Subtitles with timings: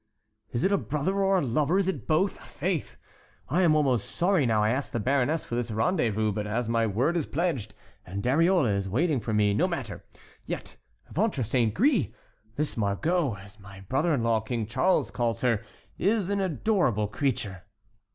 [0.51, 1.77] is it a brother or a lover?
[1.77, 2.41] is it both?
[2.41, 2.97] I' faith,
[3.49, 6.87] I am almost sorry now I asked the baroness for this rendezvous; but, as my
[6.87, 10.03] word is pledged, and Dariole is waiting for me—no matter.
[10.43, 10.77] Yet,
[11.11, 12.07] ventre saint gris!
[12.55, 15.61] this Margot, as my brother in law, King Charles, calls her,
[15.99, 17.65] is an adorable creature."